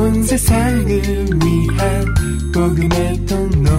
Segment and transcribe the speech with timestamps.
[0.00, 2.04] 온 세상을 위한
[2.54, 3.70] 복음의 통로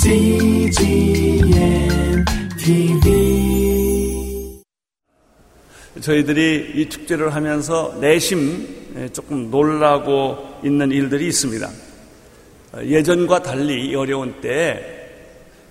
[0.00, 1.48] CGM
[2.56, 4.62] TV
[6.00, 11.68] 저희들이 이 축제를 하면서 내심 조금 놀라고 있는 일들이 있습니다.
[12.84, 15.08] 예전과 달리 어려운 때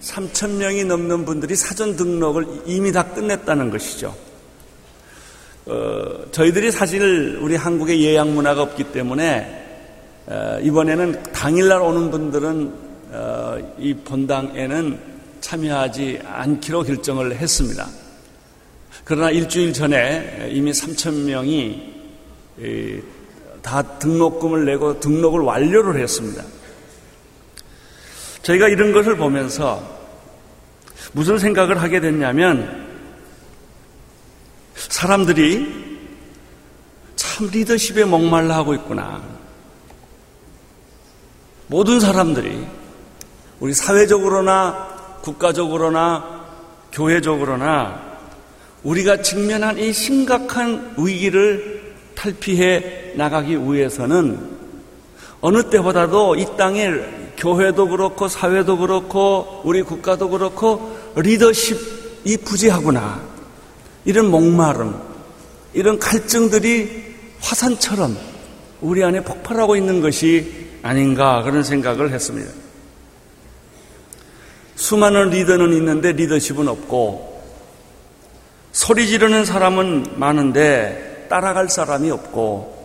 [0.02, 4.25] 3천 명이 넘는 분들이 사전 등록을 이미 다 끝냈다는 것이죠.
[5.68, 9.64] 어, 저희들이 사실 우리 한국의 예약 문화가 없기 때문에
[10.28, 12.74] 어, 이번에는 당일날 오는 분들은
[13.12, 15.00] 어, 이 본당에는
[15.42, 17.88] 참여하지 않기로 결정을 했습니다.
[19.04, 21.94] 그러나 일주일 전에 이미 3천 명이
[23.62, 26.44] 다 등록금을 내고 등록을 완료를 했습니다.
[28.42, 29.84] 저희가 이런 것을 보면서
[31.12, 32.85] 무슨 생각을 하게 됐냐면
[34.90, 35.86] 사람들이
[37.16, 39.22] 참 리더십에 목말라 하고 있구나.
[41.68, 42.66] 모든 사람들이
[43.60, 46.46] 우리 사회적으로나 국가적으로나
[46.92, 48.02] 교회적으로나
[48.84, 54.56] 우리가 직면한 이 심각한 위기를 탈피해 나가기 위해서는
[55.42, 56.90] 어느 때보다도 이 땅에
[57.38, 63.35] 교회도 그렇고 사회도 그렇고 우리 국가도 그렇고 리더십이 부재하구나.
[64.06, 64.96] 이런 목마름,
[65.74, 68.18] 이런 갈증들이 화산처럼
[68.82, 72.52] 우리 안에 폭발하고 있는 것이 아닌가 그런 생각을 했습니다.
[74.76, 77.44] 수많은 리더는 있는데 리더십은 없고
[78.72, 82.76] 소리 지르는 사람은 많은데 따라갈 사람이 없고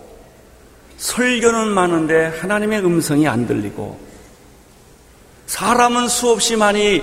[0.96, 3.98] 설교는 많은데 하나님의 음성이 안 들리고
[5.46, 7.02] 사람은 수없이 많이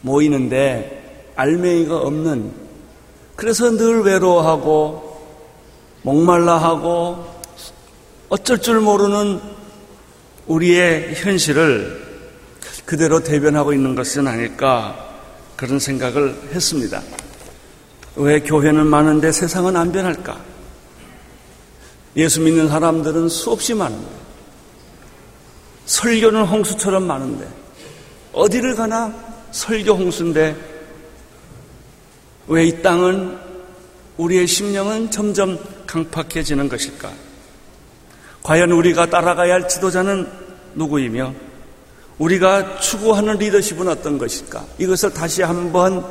[0.00, 2.69] 모이는데 알맹이가 없는
[3.40, 5.18] 그래서 늘 외로워하고
[6.02, 7.40] 목말라하고
[8.28, 9.40] 어쩔 줄 모르는
[10.46, 12.28] 우리의 현실을
[12.84, 15.08] 그대로 대변하고 있는 것은 아닐까
[15.56, 17.00] 그런 생각을 했습니다.
[18.16, 20.38] 왜 교회는 많은데 세상은 안 변할까?
[22.16, 24.10] 예수 믿는 사람들은 수없이 많은데,
[25.86, 27.48] 설교는 홍수처럼 많은데,
[28.34, 29.14] 어디를 가나
[29.50, 30.69] 설교 홍수인데,
[32.50, 33.38] 왜 이 땅은
[34.16, 35.56] 우리의 심령은 점점
[35.86, 37.12] 강팍해지는 것일까?
[38.42, 40.28] 과연 우리가 따라가야 할 지도자는
[40.74, 41.32] 누구이며,
[42.18, 44.66] 우리가 추구하는 리더십은 어떤 것일까?
[44.78, 46.04] 이것을 다시 한번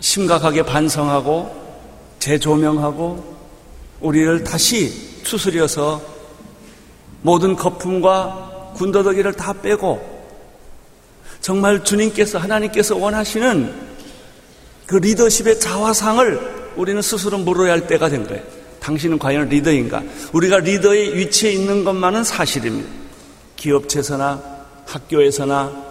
[0.00, 1.54] 심각하게 반성하고
[2.20, 3.36] 재조명하고
[4.00, 6.00] 우리를 다시 추스려서
[7.20, 10.26] 모든 거품과 군더더기를 다 빼고
[11.42, 13.87] 정말 주님께서 하나님께서 원하시는
[14.88, 18.42] 그 리더십의 자화상을 우리는 스스로 물어야 할 때가 된 거예요.
[18.80, 20.02] 당신은 과연 리더인가?
[20.32, 22.88] 우리가 리더의 위치에 있는 것만은 사실입니다.
[23.56, 24.42] 기업체에서나
[24.86, 25.84] 학교에서나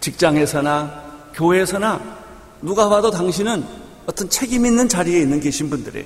[0.00, 2.18] 직장에서나 교회에서나
[2.60, 3.64] 누가 봐도 당신은
[4.04, 6.04] 어떤 책임 있는 자리에 있는 계신 분들이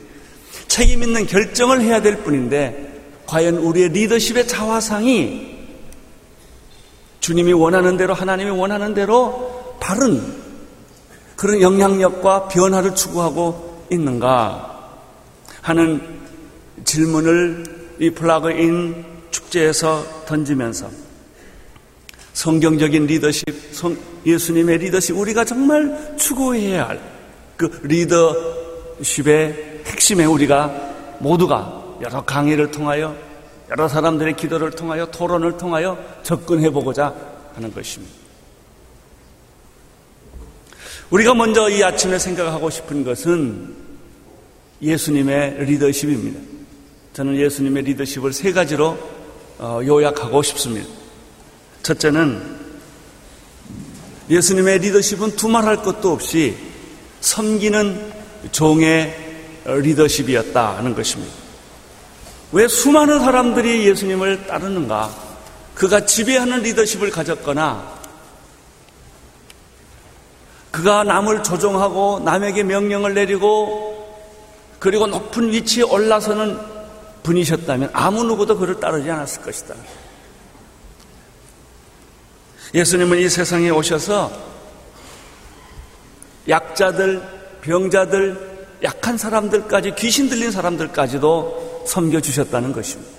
[0.69, 5.59] 책임 있는 결정을 해야 될 뿐인데 과연 우리의 리더십의 자화상이
[7.19, 10.42] 주님이 원하는 대로 하나님이 원하는 대로 바른
[11.43, 15.01] 그런 영향력과 변화를 추구하고 있는가
[15.61, 16.01] 하는
[16.85, 20.89] 질문을 이 플라그인 축제에서 던지면서
[22.33, 27.13] 성경적인 리더십, 성, 예수님의 리더십, 우리가 정말 추구해야 할
[27.57, 30.71] 그 리더십의 핵심에 우리가
[31.21, 33.15] 모두가 여러 강의를 통하여
[33.71, 37.15] 여러 사람들의 기도를 통하여 토론을 통하여 접근해 보고자
[37.55, 38.22] 하는 것입니다.
[41.13, 43.75] 우리가 먼저 이 아침에 생각하고 싶은 것은
[44.81, 46.41] 예수님의 리더십입니다.
[47.13, 48.99] 저는 예수님의 리더십을 세 가지로
[49.59, 50.89] 어, 요약하고 싶습니다.
[51.83, 52.57] 첫째는
[54.31, 56.57] 예수님의 리더십은 두말할 것도 없이
[57.21, 58.11] 섬기는
[58.51, 59.15] 종의
[59.67, 61.35] 리더십이었다 하는 것입니다.
[62.53, 65.15] 왜 수많은 사람들이 예수님을 따르는가?
[65.75, 68.02] 그가 지배하는 리더십을 가졌거나
[70.73, 73.93] 그가 남을 조종하고 남에게 명령을 내리고
[74.79, 76.59] 그리고 높은 위치에 올라서는
[77.23, 79.75] 분이셨다면 아무 누구도 그를 따르지 않았을 것이다.
[82.75, 84.33] 예수님은 이 세상에 오셔서
[86.49, 87.23] 약자들,
[87.61, 88.53] 병자들,
[88.83, 93.13] 약한 사람들까지, 귀신 들린 사람들까지도 섬겨 주셨다는 것입니다.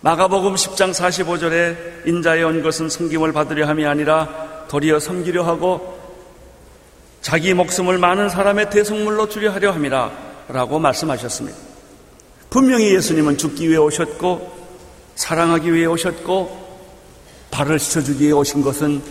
[0.00, 5.96] 마가복음 10장 45절에 인자에 온 것은 섬김을 받으려 함이 아니라 도리어 섬기려 하고
[7.20, 11.58] 자기 목숨을 많은 사람의 대성물로 주려 하려 함이라 라고 말씀하셨습니다.
[12.50, 14.56] 분명히 예수님은 죽기 위해 오셨고
[15.16, 16.66] 사랑하기 위해 오셨고
[17.50, 19.02] 발을 씻어주기 위해 오신 것은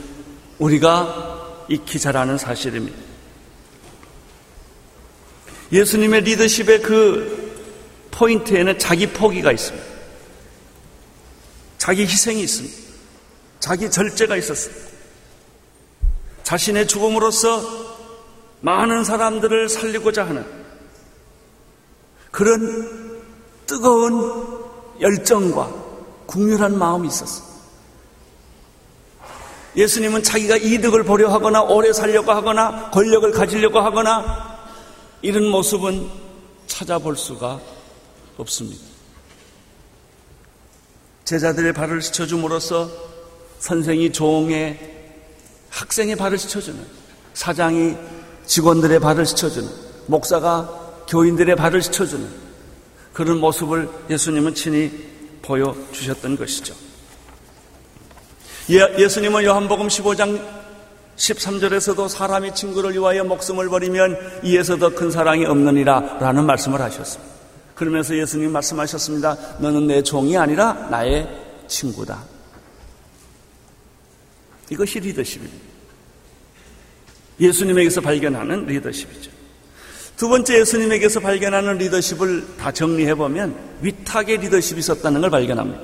[0.60, 2.98] 우리가 익히 잘 아는 사실입니다.
[5.72, 7.56] 예수님의 리더십의 그
[8.12, 9.86] 포인트에는 자기 포기가 있습니다.
[11.78, 12.76] 자기 희생이 있습니다.
[13.60, 14.95] 자기 절제가 있었습니다.
[16.46, 17.60] 자신의 죽음으로써
[18.62, 20.46] 많은 사람들을 살리고자 하는
[22.30, 23.24] 그런
[23.66, 24.64] 뜨거운
[25.02, 25.74] 열정과
[26.28, 27.56] 국률한 마음이 있었습니다.
[29.76, 34.60] 예수님은 자기가 이득을 보려 하거나 오래 살려고 하거나 권력을 가지려고 하거나
[35.24, 36.08] 이런 모습은
[36.68, 37.60] 찾아볼 수가
[38.38, 38.86] 없습니다.
[41.24, 42.90] 제자들의 발을 씻어줌으로써
[43.58, 44.95] 선생이 종의
[45.76, 46.80] 학생의 발을 씻어주는
[47.34, 47.96] 사장이
[48.46, 49.70] 직원들의 발을 씻어주는
[50.08, 50.70] 목사가
[51.10, 52.28] 교인들의 발을 씻어주는
[53.14, 54.92] 그런 모습을 예수님은 친히
[55.42, 56.74] 보여주셨던 것이죠.
[58.70, 60.42] 예, 수님은 요한복음 15장
[61.18, 67.34] 13절에서도 사람이 친구를 위하여 목숨을 버리면 이에서 더 큰 사랑이 없느니라 라는 말씀을 하셨습니다.
[67.76, 69.38] 그러면서 예수님 말씀하셨습니다.
[69.60, 71.28] 너는 내 종이 아니라 나의
[71.68, 72.35] 친구다.
[74.70, 75.56] 이것이 리더십입니다.
[77.40, 79.32] 예수님에게서 발견하는 리더십이죠.
[80.18, 85.82] 두 번째 예수님에게서 발견하는 리더십을 다 정리해보면 위탁의 리더십이 있었다는 걸 발견합니다.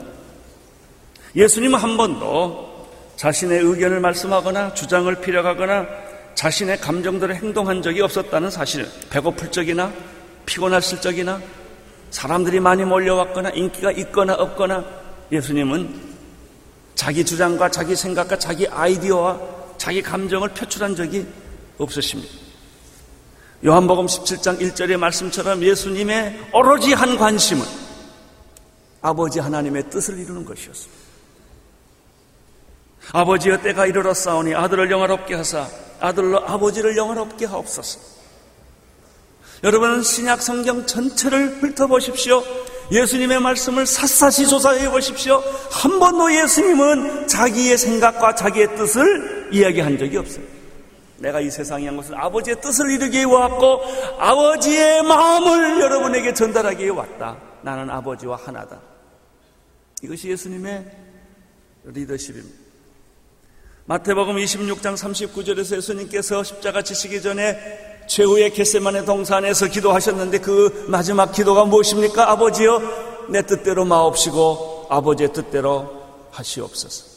[1.36, 5.88] 예수님은 한 번도 자신의 의견을 말씀하거나 주장을 피력하거나
[6.36, 8.88] 자신의 감정대로 행동한 적이 없었다는 사실.
[9.10, 9.94] 배고플 적이나
[10.46, 11.42] 피곤했을 적이나
[12.10, 14.84] 사람들이 많이 몰려왔거나 인기가 있거나 없거나
[15.32, 16.11] 예수님은
[16.96, 19.40] 자기 주장과 자기 생각과 자기 아이디어와
[19.78, 21.26] 자기 감정을 표출한 적이
[21.78, 22.32] 없으십니다.
[23.66, 27.66] 요한복음 17장 1절의 말씀처럼 예수님의 오로지 한 관심은
[29.02, 31.02] 아버지 하나님의 뜻을 이루는 것이었습니다.
[33.14, 35.68] 아버지여 때가 이르렀사오니 아들을 영화롭게 하사
[36.00, 38.00] 아들로 아버지를 영화롭게 하옵소서.
[39.64, 42.44] 여러분 신약 성경 전체를 훑어보십시오.
[42.92, 45.42] 예수님의 말씀을 샅샅이 조사해 보십시오.
[45.72, 50.44] 한 번도 예수님은 자기의 생각과 자기의 뜻을 이야기한 적이 없어요.
[51.18, 53.82] 내가 이 세상에 한 것은 아버지의 뜻을 이루기 왔고
[54.20, 57.38] 아버지의 마음을 여러분에게 전달하기 위해 왔다.
[57.62, 58.82] 나는 아버지와 하나다.
[60.04, 60.86] 이것이 예수님의
[61.86, 62.60] 리더십입니다.
[63.86, 72.32] 마태복음 26장 39절에서 예수님께서 십자가 지시기 전에 최후의 겟세만의 동산에서 기도하셨는데 그 마지막 기도가 무엇입니까?
[72.32, 76.02] 아버지여 내 뜻대로 마옵시고 아버지의 뜻대로
[76.32, 77.12] 하시옵소서.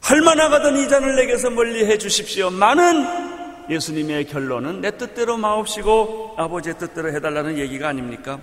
[0.00, 2.50] 할만하가던 이 잔을 내게서 멀리 해 주십시오.
[2.50, 3.28] 많은
[3.68, 8.40] 예수님의 결론은 내 뜻대로 마옵시고 아버지의 뜻대로 해달라는 얘기가 아닙니까?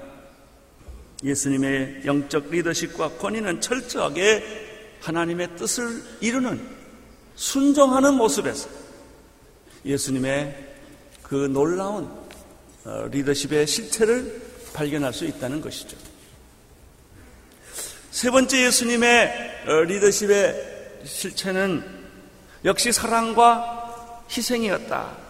[1.23, 4.43] 예수님의 영적 리더십과 권위는 철저하게
[5.01, 6.61] 하나님의 뜻을 이루는
[7.35, 8.69] 순종하는 모습에서
[9.85, 10.64] 예수님의
[11.27, 12.07] 그 놀라운
[12.85, 14.41] 어, 리더십의 실체를
[14.73, 15.97] 발견할 수 있다는 것이죠.
[18.11, 21.83] 세 번째 예수님의 어, 리더십의 실체는
[22.63, 25.25] 역시 사랑과 희생이었다.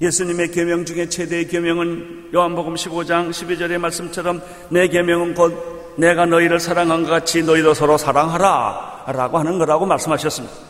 [0.00, 7.04] 예수님의 계명 중에 최대의 계명은 요한복음 15장 12절의 말씀처럼 내 계명은 곧 내가 너희를 사랑한
[7.04, 10.69] 것 같이 너희도 서로 사랑하라 라고 하는 거라고 말씀하셨습니다.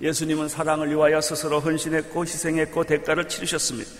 [0.00, 3.90] 예수님은 사랑을 위하여 스스로 헌신했고 희생했고 대가를 치르셨습니다.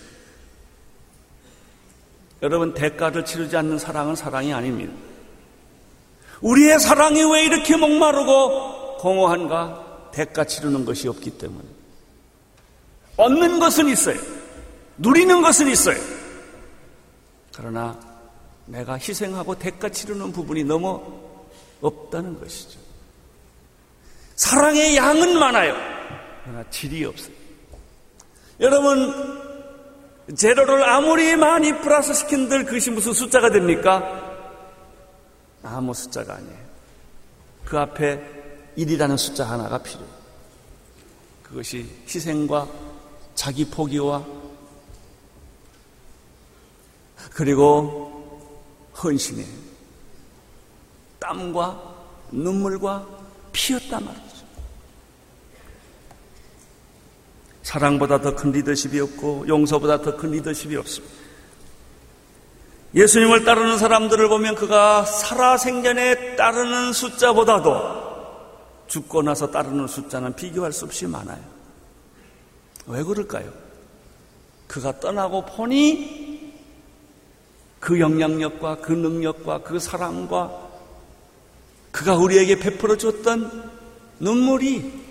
[2.42, 4.92] 여러분, 대가를 치르지 않는 사랑은 사랑이 아닙니다.
[6.42, 10.10] 우리의 사랑이 왜 이렇게 목마르고 공허한가?
[10.12, 11.64] 대가 치르는 것이 없기 때문에.
[13.16, 14.18] 얻는 것은 있어요.
[14.98, 15.98] 누리는 것은 있어요.
[17.54, 17.98] 그러나
[18.66, 21.02] 내가 희생하고 대가 치르는 부분이 너무
[21.80, 22.85] 없다는 것이죠.
[24.36, 25.74] 사랑의 양은 많아요.
[26.44, 27.34] 그러나 질이 없어요.
[28.60, 29.46] 여러분,
[30.34, 34.22] 재료를 아무리 많이 플러스 시킨들 그것이 무슨 숫자가 됩니까?
[35.62, 36.66] 아무 숫자가 아니에요.
[37.64, 38.20] 그 앞에
[38.78, 40.16] 1이라는 숫자 하나가 필요해요.
[41.42, 42.68] 그것이 희생과
[43.34, 44.24] 자기 포기와
[47.32, 48.40] 그리고
[49.02, 49.66] 헌신이에요.
[51.20, 51.94] 땀과
[52.30, 53.06] 눈물과
[53.52, 54.25] 피었단 말이에요.
[57.66, 61.12] 사랑보다 더 큰 리더십이 없고 용서보다 더 큰 리더십이 없습니다.
[62.94, 71.08] 예수님을 따르는 사람들을 보면 그가 살아생전에 따르는 숫자보다도 죽고 나서 따르는 숫자는 비교할 수 없이
[71.08, 71.42] 많아요.
[72.86, 73.52] 왜 그럴까요?
[74.68, 76.54] 그가 떠나고 보니
[77.80, 80.52] 그 영향력과 그 능력과 그 사랑과
[81.90, 83.72] 그가 우리에게 베풀어 줬던
[84.20, 85.05] 눈물이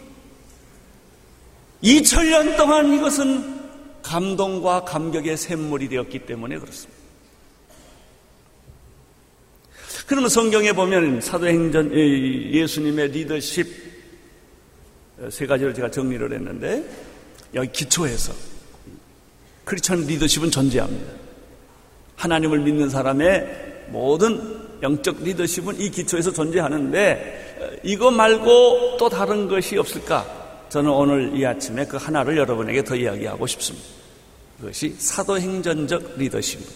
[1.86, 3.54] 2000년 동안 이것은
[4.02, 6.96] 감동과 감격의 샘물이 되었기 때문에 그렇습니다.
[10.08, 13.68] 그러면 성경에 보면 사도행전 예수님의 리더십
[15.30, 16.84] 세 가지를 제가 정리를 했는데
[17.54, 18.34] 여기 기초에서
[19.64, 21.14] 크리스천 리더십은 존재합니다.
[22.16, 30.45] 하나님을 믿는 사람의 모든 영적 리더십은 이 기초에서 존재하는데 이거 말고 또 다른 것이 없을까?
[30.70, 33.88] 저는 오늘 이 아침에 그 하나를 여러분에게 더 이야기하고 싶습니다.
[34.60, 36.74] 그것이 사도행전적 리더십입니다.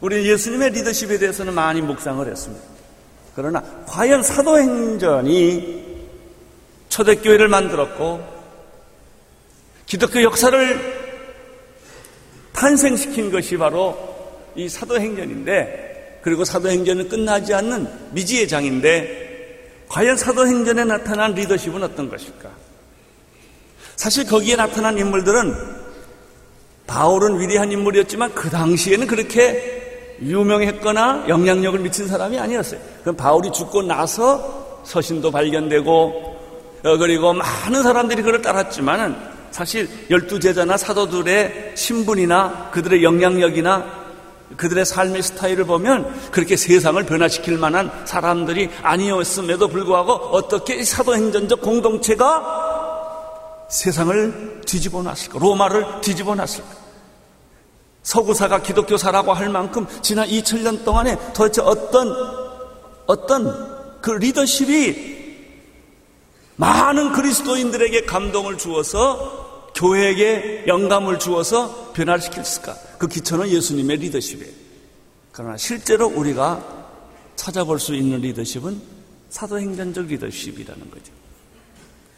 [0.00, 2.64] 우리 예수님의 리더십에 대해서는 많이 묵상을 했습니다.
[3.34, 5.92] 그러나 과연 사도행전이
[6.88, 8.22] 초대교회를 만들었고
[9.86, 11.02] 기독교 역사를
[12.52, 13.96] 탄생시킨 것이 바로
[14.54, 19.21] 이 사도행전인데 그리고 사도행전은 끝나지 않는 미지의 장인데
[19.92, 22.48] 과연 사도행전에 나타난 리더십은 어떤 것일까?
[23.94, 25.54] 사실 거기에 나타난 인물들은
[26.86, 32.80] 바울은 위대한 인물이었지만 그 당시에는 그렇게 유명했거나 영향력을 미친 사람이 아니었어요.
[33.02, 36.32] 그럼 바울이 죽고 나서 서신도 발견되고
[36.84, 39.14] 어, 그리고 많은 사람들이 그를 따랐지만은
[39.50, 44.01] 사실 열두 제자나 사도들의 신분이나 그들의 영향력이나
[44.56, 54.62] 그들의 삶의 스타일을 보면 그렇게 세상을 변화시킬 만한 사람들이 아니었음에도 불구하고 어떻게 사도행전적 공동체가 세상을
[54.66, 55.38] 뒤집어 놨을까?
[55.38, 56.82] 로마를 뒤집어 놨을까?
[58.02, 62.12] 서구사가 기독교사라고 할 만큼 지난 2000년 동안에 도대체 어떤
[63.06, 65.12] 어떤 그 리더십이
[66.56, 69.41] 많은 그리스도인들에게 감동을 주어서
[69.82, 72.76] 교회에게 영감을 주어서 변화시켰을까?
[72.98, 74.52] 그 기초는 예수님의 리더십이에요.
[75.32, 76.86] 그러나 실제로 우리가
[77.34, 78.80] 찾아볼 수 있는 리더십은
[79.30, 81.12] 사도행전적 리더십이라는 거죠.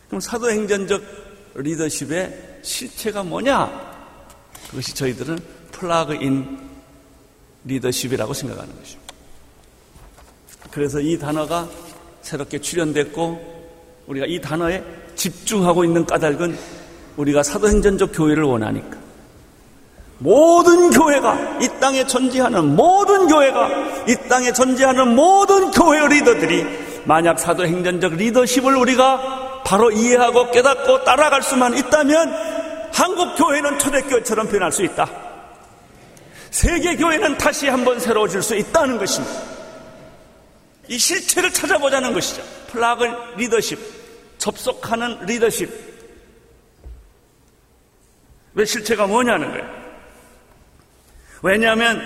[0.08, 1.02] 그럼 사도행전적
[1.54, 3.94] 리더십의 실체가 뭐냐?
[4.68, 5.38] 그것이 저희들은
[5.72, 6.58] 플라그인
[7.64, 8.98] 리더십이라고 생각하는 것이죠.
[10.70, 11.66] 그래서 이 단어가
[12.20, 16.83] 새롭게 출연됐고 우리가 이 단어에 집중하고 있는 까닭은
[17.16, 18.98] 우리가 사도행전적 교회를 원하니까.
[20.18, 23.68] 모든 교회가 이 땅에 존재하는 모든 교회가
[24.08, 26.64] 이 땅에 존재하는 모든 교회 리더들이
[27.04, 32.34] 만약 사도행전적 리더십을 우리가 바로 이해하고 깨닫고 따라갈 수만 있다면
[32.92, 35.08] 한국 교회는 초대교회처럼 변할 수 있다.
[36.50, 39.34] 세계 교회는 다시 한번 새로워질 수 있다는 것입니다.
[40.88, 42.42] 이 실체를 찾아보자는 것이죠.
[42.68, 43.04] 플라그
[43.36, 43.78] 리더십,
[44.38, 45.93] 접속하는 리더십,
[48.54, 49.84] 왜 실체가 뭐냐는 거예요.
[51.42, 52.02] 왜냐하면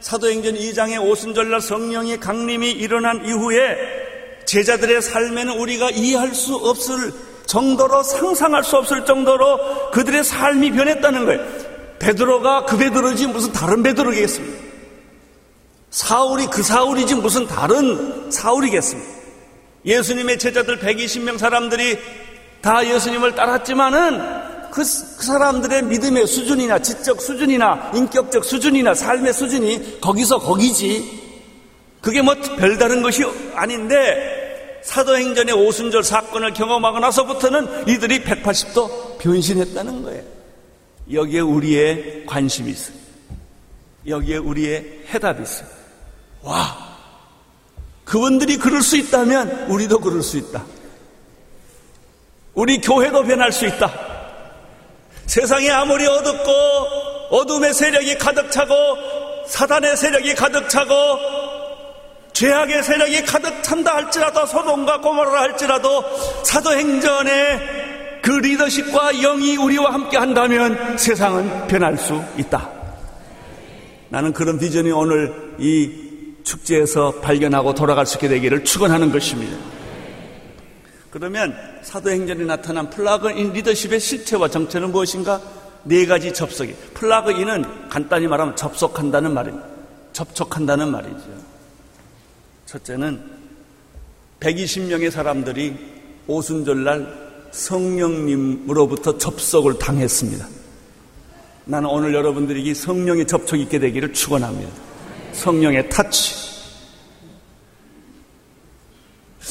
[0.00, 3.76] 사도행전 2장의 오순절날 성령의 강림이 일어난 이후에
[4.46, 7.12] 제자들의 삶에는 우리가 이해할 수 없을
[7.46, 11.44] 정도로 상상할 수 없을 정도로 그들의 삶이 변했다는 거예요.
[11.98, 14.68] 베드로가 그 베드로지 무슨 다른 베드로겠습니까?
[15.90, 19.18] 사울이 그 사울이지 무슨 다른 사울이겠습니까?
[19.84, 21.98] 예수님의 제자들 120명 사람들이
[22.60, 24.82] 다 예수님을 따랐지만은 그, 그
[25.24, 31.26] 사람들의 믿음의 수준이나 지적 수준이나 인격적 수준이나 삶의 수준이 거기서 거기지.
[32.00, 40.22] 그게 뭐 별다른 것이 아닌데 사도행전의 오순절 사건을 경험하고 나서부터는 이들이 180도 변신했다는 거예요.
[41.12, 42.96] 여기에 우리의 관심이 있어요.
[44.06, 45.68] 여기에 우리의 해답이 있어요.
[46.42, 46.96] 와,
[48.04, 50.64] 그분들이 그럴 수 있다면 우리도 그럴 수 있다.
[52.54, 54.07] 우리 교회도 변할 수 있다.
[55.28, 56.50] 세상이 아무리 어둡고
[57.30, 58.74] 어둠의 세력이 가득 차고
[59.46, 60.94] 사단의 세력이 가득 차고
[62.32, 66.02] 죄악의 세력이 가득 찬다 할지라도 소돔과 고모라 할지라도
[66.44, 72.70] 사도행전의 그 리더십과 영이 우리와 함께 한다면 세상은 변할 수 있다.
[74.08, 75.90] 나는 그런 비전이 오늘 이
[76.42, 79.77] 축제에서 발견하고 돌아갈 수 있게 되기를 축원하는 것입니다.
[81.10, 85.40] 그러면 사도행전에 나타난 플라그인 리더십의 실체와 정체는 무엇인가?
[85.84, 86.74] 네 가지 접속이.
[86.94, 89.66] 플라그인은 간단히 말하면 접속한다는 말입니다.
[90.12, 91.24] 접촉한다는 말이죠.
[92.66, 93.22] 첫째는
[94.40, 95.76] 120명의 사람들이
[96.26, 100.46] 오순절날 성령님으로부터 접속을 당했습니다.
[101.64, 104.70] 나는 오늘 여러분들이 성령의 접촉이 있게 되기를 축원합니다.
[105.32, 106.36] 성령의 타치.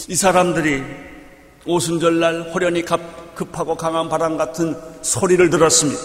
[0.10, 0.84] 이 사람들이
[1.68, 2.84] 오순절날 호련히
[3.36, 6.02] 급하고 강한 바람 같은 소리를 들었습니다.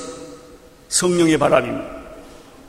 [0.88, 2.02] 성령의 바람입니다.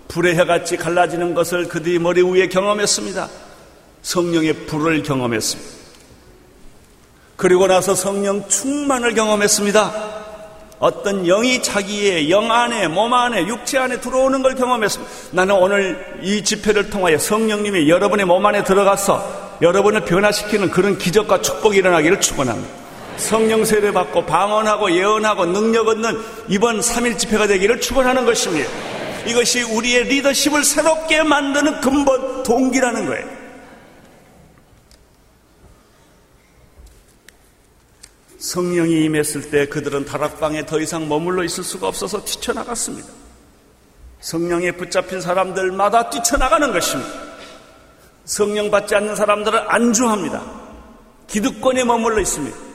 [0.07, 3.27] 불의 해같이 갈라지는 것을 그들이 머리 위에 경험했습니다.
[4.03, 5.71] 성령의 불을 경험했습니다.
[7.35, 10.13] 그리고 나서 성령 충만을 경험했습니다.
[10.79, 15.13] 어떤 영이 자기의 영 안에, 몸 안에, 육체 안에 들어오는 걸 경험했습니다.
[15.31, 21.77] 나는 오늘 이 집회를 통하여 성령님이 여러분의 몸 안에 들어가서 여러분을 변화시키는 그런 기적과 축복이
[21.77, 22.82] 일어나기를 축원합니다.
[23.17, 28.69] 성령 세례 받고 방언하고 예언하고 능력 얻는 이번 3일 집회가 되기를 축원하는 것입니다.
[29.25, 33.43] 이것이 우리의 리더십을 새롭게 만드는 근본 동기라는 거예요.
[38.39, 43.07] 성령이 임했을 때 그들은 다락방에 더 이상 머물러 있을 수가 없어서 뛰쳐나갔습니다.
[44.19, 47.09] 성령에 붙잡힌 사람들마다 뛰쳐나가는 것입니다.
[48.25, 50.43] 성령 받지 않는 사람들은 안주합니다.
[51.27, 52.72] 기득권에 머물러 있습니다.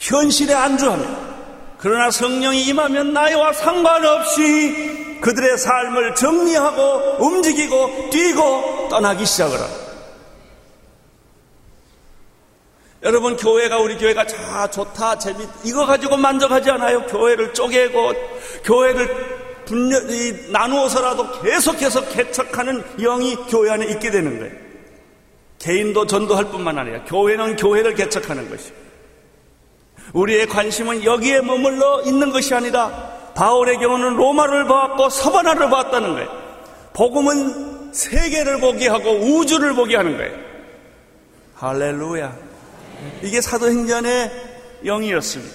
[0.00, 1.30] 현실에 안주합니다.
[1.78, 9.90] 그러나 성령이 임하면 나이와 상관없이 그들의 삶을 정리하고 움직이고 뛰고 떠나기 시작을 합니다.
[13.02, 17.06] 여러분 교회가 우리 교회가 자 좋다 재밌 이거 가지고 만족하지 않아요.
[17.06, 18.12] 교회를 쪼개고
[18.64, 24.54] 교회를 분열이 나누어서라도 계속해서 개척하는 영이 교회 안에 있게 되는 거예요.
[25.58, 28.72] 개인도 전도할 뿐만 아니라 교회는 교회를 개척하는 것이.
[30.12, 36.28] 우리의 관심은 여기에 머물러 있는 것이 아니라 바울의 경우는 로마를 보았고 서바나를 보았다는 거예요.
[36.92, 40.36] 복음은 세계를 보게 하고 우주를 보게 하는 거예요.
[41.54, 42.36] 할렐루야.
[43.22, 44.30] 이게 사도행전의
[44.84, 45.54] 영이었습니다.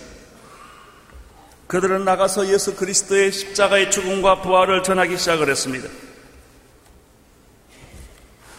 [1.67, 5.89] 그들은 나가서 예수 그리스도의 십자가의 죽음과 부활을 전하기 시작을 했습니다.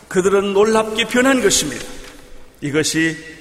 [0.09, 1.85] 그들은 놀랍게 변한 것입니다.
[2.61, 3.36] 이것이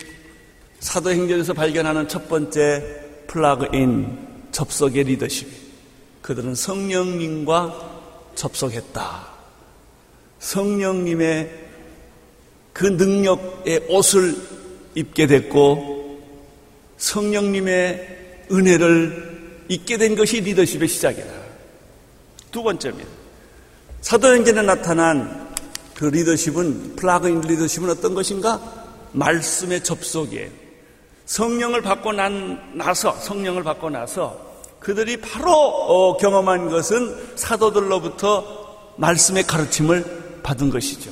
[0.85, 2.83] 사도행전에서 발견하는 첫 번째
[3.25, 4.19] 플라그인
[4.51, 5.47] 접속의 리더십.
[6.21, 8.01] 그들은 성령님과
[8.35, 9.27] 접속했다.
[10.37, 11.65] 성령님의
[12.71, 14.37] 그 능력의 옷을
[14.93, 16.21] 입게 됐고
[16.97, 21.33] 성령님의 은혜를 잊게 된 것이 리더십의 시작이다.
[22.51, 23.09] 두 번째입니다.
[24.01, 25.49] 사도행전에 나타난
[25.95, 28.61] 그 리더십은 플라그인 리더십은 어떤 것인가?
[29.13, 30.64] 말씀의 접속이에요.
[31.25, 34.37] 성령을 받고 난 나서 성령을 받고 나서
[34.79, 41.11] 그들이 바로 어, 경험한 것은 사도들로부터 말씀의 가르침을 받은 것이죠.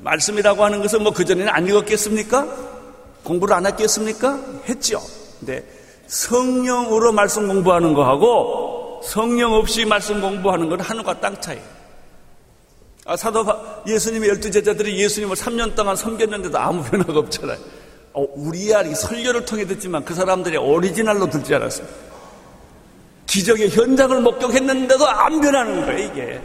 [0.00, 2.46] 말씀이라고 하는 것은 뭐 그전에는 안 읽었겠습니까?
[3.22, 4.38] 공부를 안 했겠습니까?
[4.68, 5.00] 했죠.
[5.38, 5.64] 근데
[6.06, 11.58] 성령으로 말씀 공부하는 거하고 성령 없이 말씀 공부하는 건 하늘과 땅 차이.
[13.04, 13.44] 아, 사도
[13.86, 17.58] 예수님의 열두 제자들이 예수님을 3년 동안 섬겼는데도 아무 변화가 없잖아요.
[18.14, 21.86] 어, 우리야 설교를 통해 듣지만 그 사람들이 오리지널로 듣지 않았어요.
[23.26, 26.40] 기적의 현장을 목격했는데도 안 변하는 거예요, 이게.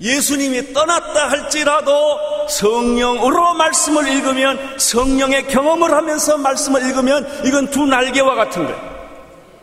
[0.00, 8.64] 예수님이 떠났다 할지라도 성령으로 말씀을 읽으면 성령의 경험을 하면서 말씀을 읽으면 이건 두 날개와 같은
[8.64, 8.92] 거예요.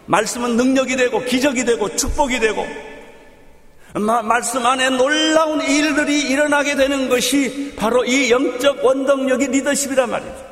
[0.06, 2.65] 말씀은 능력이 되고 기적이 되고 축복이 되고
[3.95, 10.49] 마, 말씀 안에 놀라운 일들이 일어나게 되는 것이 바로 이 영적 원동력이 리더십이란 말이죠.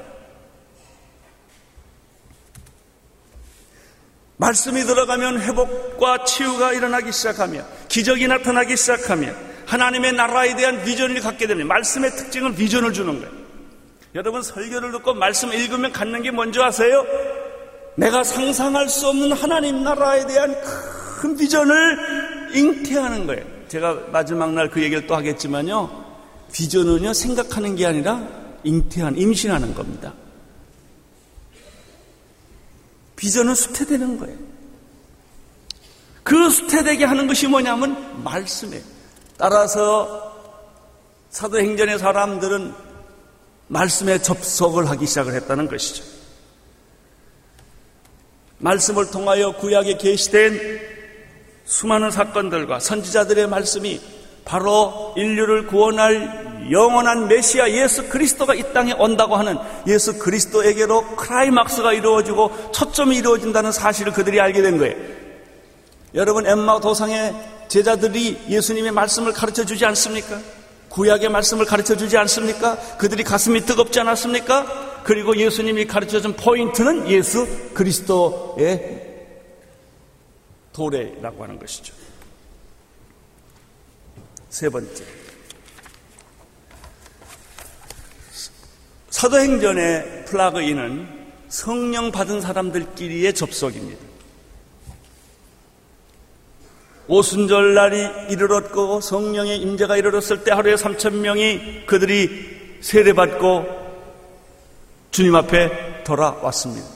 [4.38, 9.30] 말씀이 들어가면 회복과 치유가 일어나기 시작하며 기적이 나타나기 시작하며
[9.66, 13.32] 하나님의 나라에 대한 비전을 갖게 되는 말씀의 특징은 비전을 주는 거예요.
[14.16, 17.06] 여러분 설교를 듣고 말씀 읽으면 갖는 게 뭔지 아세요?
[17.96, 20.56] 내가 상상할 수 없는 하나님 나라에 대한
[21.20, 23.46] 큰 비전을 잉태하는 거예요.
[23.68, 26.06] 제가 마지막 날 그 얘기를 또 하겠지만요.
[26.52, 28.28] 비전은요 생각하는 게 아니라
[28.64, 30.14] 잉태한 임신하는 겁니다.
[33.16, 34.38] 비전은 수태되는 거예요.
[36.24, 38.84] 그 수태되게 하는 것이 뭐냐면 말씀이에요.
[39.38, 40.36] 따라서
[41.30, 42.74] 사도행전의 사람들은
[43.68, 46.04] 말씀에 접속을 하기 시작을 했다는 것이죠.
[48.60, 50.87] 말씀을 통하여 구약에 계시된
[51.68, 54.00] 수많은 사건들과 선지자들의 말씀이
[54.46, 62.72] 바로 인류를 구원할 영원한 메시아 예수 그리스도가 이 땅에 온다고 하는 예수 그리스도에게로 크라이막스가 이루어지고
[62.72, 64.96] 초점이 이루어진다는 사실을 그들이 알게 된 거예요.
[66.14, 67.36] 여러분 엠마 도상의
[67.68, 70.40] 제자들이 예수님의 말씀을 가르쳐 주지 않습니까?
[70.88, 72.78] 구약의 말씀을 가르쳐 주지 않습니까?
[72.98, 75.02] 그들이 가슴이 뜨겁지 않았습니까?
[75.04, 79.07] 그리고 예수님이 가르쳐 준 포인트는 예수 그리스도의
[80.78, 81.92] 도래라고 하는 것이죠.
[84.50, 85.04] 세 번째.
[89.10, 94.06] 사도행전의 플라그인은 성령 받은 사람들끼리의 접속입니다.
[97.08, 97.98] 오순절 날이
[98.30, 103.66] 이르렀고 성령의 임재가 이르렀을 때 하루에 3천 명이 그들이 세례받고
[105.10, 106.88] 주님 앞에 돌아왔습니다.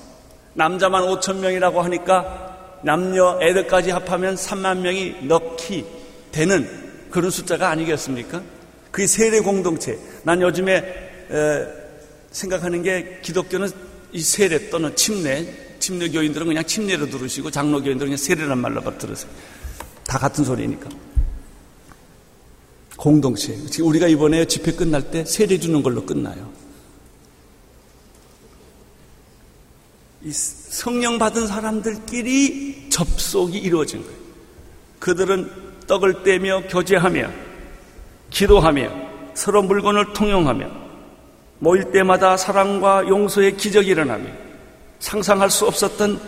[0.53, 2.50] 남자만 5천 명이라고 하니까
[2.83, 5.85] 남녀 애들까지 합하면 3만 명이 넣기
[6.31, 6.67] 되는
[7.09, 8.41] 그런 숫자가 아니겠습니까?
[8.91, 9.97] 그게 세례 공동체.
[10.23, 11.67] 난 요즘에 에,
[12.31, 13.69] 생각하는 게 기독교는
[14.13, 19.31] 이 세례 또는 침례, 침례 교인들은 그냥 침례로 들으시고 장로 교인들은 그냥 세례란 말로 들으세요.
[20.05, 20.89] 다 같은 소리니까.
[22.97, 23.57] 공동체.
[23.81, 26.60] 우리가 이번에 집회 끝날 때 세례 주는 걸로 끝나요.
[30.29, 34.17] 성령 받은 사람들끼리 접속이 이루어진 거예요.
[34.99, 35.49] 그들은
[35.87, 37.29] 떡을 떼며 교제하며
[38.29, 38.89] 기도하며
[39.33, 40.69] 서로 물건을 통용하며
[41.59, 44.25] 모일 때마다 사랑과 용서의 기적이 일어나며
[44.99, 46.19] 상상할 수 없었던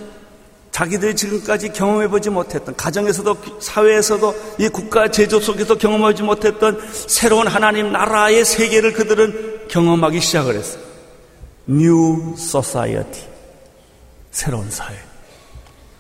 [0.72, 8.44] 자기들이 지금까지 경험해보지 못했던 가정에서도 사회에서도 이 국가 제조 속에서 경험하지 못했던 새로운 하나님 나라의
[8.44, 10.82] 세계를 그들은 경험하기 시작을 했어요.
[11.70, 13.33] New Society.
[14.34, 14.98] 새로운 사회.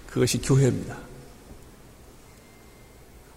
[0.08, 0.98] 그것이 교회입니다.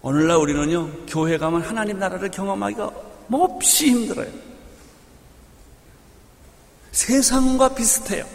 [0.01, 2.91] 오늘날 우리는요, 교회 가면 하나님 나라를 경험하기가
[3.27, 4.27] 몹시 힘들어요.
[6.91, 8.25] 세상과 비슷해요.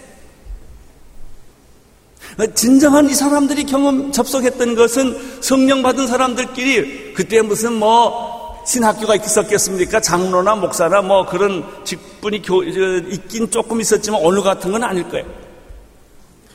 [2.55, 10.01] 진정한 이 사람들이 경험 접속했던 것은 성령 받은 사람들끼리 그때 무슨 뭐 신학교가 있었겠습니까?
[10.01, 15.42] 장로나 목사나 뭐 그런 직분이 교, 있긴 조금 있었지만 오늘 같은 건 아닐 거예요.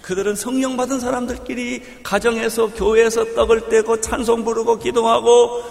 [0.07, 5.61] 그들은 성령 받은 사람들끼리 가정에서 교회에서 떡을 떼고 찬송 부르고 기도하고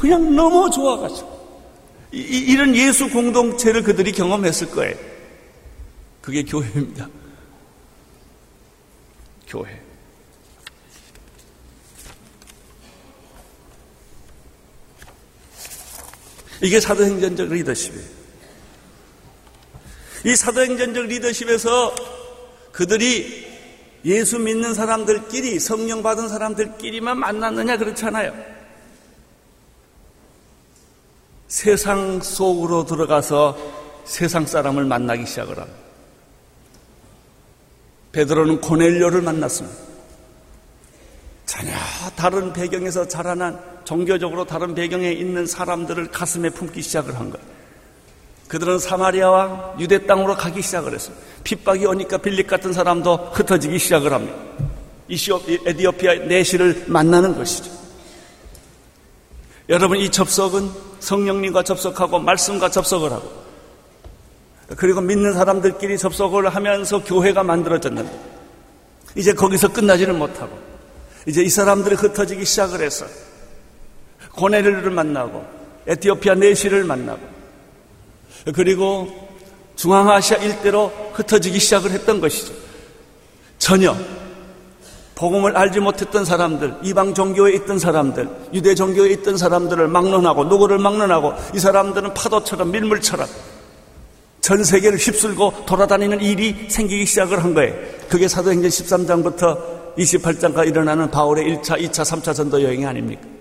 [0.00, 1.42] 그냥 너무 좋아가지고
[2.12, 2.16] 이,
[2.48, 4.96] 이런 예수 공동체를 그들이 경험했을 거예요.
[6.22, 7.10] 그게 교회입니다.
[9.46, 9.82] 교회.
[16.62, 18.08] 이게 사도행전적 리더십이에요.
[20.24, 22.21] 이 사도행전적 리더십에서
[22.72, 23.46] 그들이
[24.04, 28.32] 예수 믿는 사람들끼리 성령 받은 사람들끼리만 만났느냐 그렇잖아요.
[31.46, 33.56] 세상 속으로 들어가서
[34.04, 35.78] 세상 사람을 만나기 시작을 합니다.
[38.12, 39.76] 베드로는 고넬료를 만났습니다.
[41.46, 41.72] 전혀
[42.16, 47.46] 다른 배경에서 자라난 종교적으로 다른 배경에 있는 사람들을 가슴에 품기 시작을 한 거예요.
[48.52, 51.16] 그들은 사마리아와 유대 땅으로 가기 시작을 했어요.
[51.42, 54.36] 핍박이 오니까 빌립 같은 사람도 흩어지기 시작을 합니다.
[55.08, 57.70] 에디오피아 내시를 만나는 것이죠.
[59.70, 60.68] 여러분 이 접속은
[61.00, 63.32] 성령님과 접속하고 말씀과 접속을 하고
[64.76, 68.20] 그리고 믿는 사람들끼리 접속을 하면서 교회가 만들어졌는데
[69.16, 70.58] 이제 거기서 끝나지는 못하고
[71.26, 73.06] 이제 이 사람들이 흩어지기 시작을 해서
[74.34, 75.42] 고네르를 만나고
[75.86, 77.31] 에티오피아 내시를 만나고
[78.54, 79.08] 그리고
[79.76, 82.52] 중앙아시아 일대로 흩어지기 시작을 했던 것이죠.
[83.58, 83.96] 전혀
[85.14, 91.34] 복음을 알지 못했던 사람들, 이방 종교에 있던 사람들, 유대 종교에 있던 사람들을 막론하고 누구를 막론하고
[91.54, 93.28] 이 사람들은 파도처럼 밀물처럼
[94.40, 97.72] 전 세계를 휩쓸고 돌아다니는 일이 생기기 시작을 한 거예요.
[98.08, 103.31] 그게 사도행전 13장부터 28장까지 일어나는 바울의 1차, 2차, 3차 전도 여행이 아닙니까?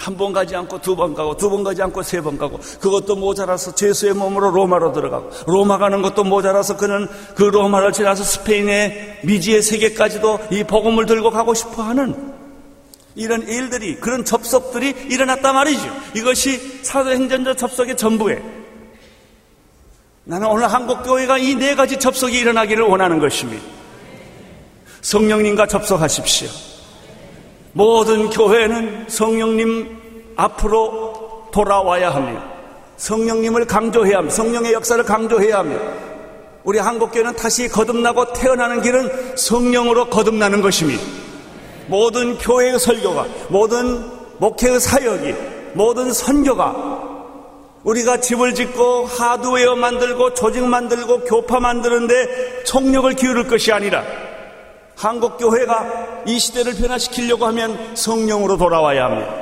[0.00, 3.16] 한 번 가지 않고 두 번 가고 두 번 가지 않고 세 번 가고 그것도
[3.16, 9.60] 모자라서 제수의 몸으로 로마로 들어가고 로마 가는 것도 모자라서 그는 그 로마를 지나서 스페인의 미지의
[9.62, 12.32] 세계까지도 이 복음을 들고 가고 싶어 하는
[13.14, 15.82] 이런 일들이 그런 접속들이 일어났단 말이죠.
[16.16, 18.40] 이것이 사도행전적 접속의 전부예요.
[20.24, 23.62] 나는 오늘 한국 교회가 이 네 가지 접속이 일어나기를 원하는 것입니다.
[25.02, 26.48] 성령님과 접속하십시오.
[27.72, 32.44] 모든 교회는 성령님 앞으로 돌아와야 합니다.
[32.96, 34.34] 성령님을 강조해야 합니다.
[34.34, 35.82] 성령의 역사를 강조해야 합니다.
[36.64, 41.02] 우리 한국교회는 다시 거듭나고 태어나는 길은 성령으로 거듭나는 것입니다.
[41.86, 44.04] 모든 교회의 설교가, 모든
[44.38, 45.34] 목회의 사역이,
[45.74, 47.00] 모든 선교가
[47.82, 54.04] 우리가 집을 짓고 하드웨어 만들고 조직 만들고 교파 만드는데 총력을 기울일 것이 아니라
[55.00, 59.34] 한국 교회가 이 시대를 변화시키려고 하면 성령으로 돌아와야 합니다.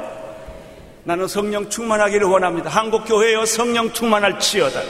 [1.02, 2.70] 나는 성령 충만하기를 원합니다.
[2.70, 4.80] 한국 교회여 성령 충만할 지어다.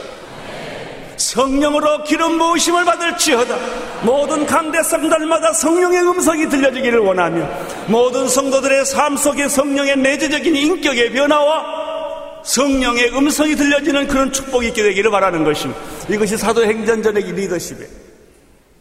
[1.17, 3.57] 성령으로 기름 부으심을 받을 지어다.
[4.03, 7.49] 모든 강대성들마다 성령의 음성이 들려지기를 원하며
[7.87, 15.09] 모든 성도들의 삶 속에 성령의 내재적인 인격의 변화와 성령의 음성이 들려지는 그런 축복이 있게 되기를
[15.09, 15.81] 바라는 것입니다.
[16.09, 17.87] 이것이 사도행전전의 리더십에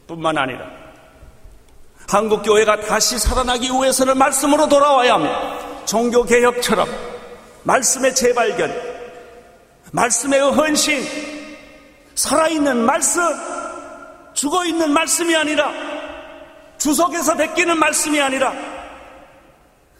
[0.06, 0.77] 뿐만 아니라
[2.08, 5.84] 한국 교회가 다시 살아나기 위해서는 말씀으로 돌아와야 합니다.
[5.84, 6.88] 종교 개혁처럼
[7.64, 8.74] 말씀의 재발견,
[9.92, 11.04] 말씀의 헌신,
[12.14, 13.22] 살아있는 말씀,
[14.32, 15.70] 죽어 있는 말씀이 아니라
[16.78, 18.54] 주석에서 베끼는 말씀이 아니라